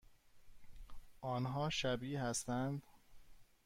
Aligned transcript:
آنها 1.21 1.69
شبیه 1.69 2.23
هستند؟ 2.23 2.83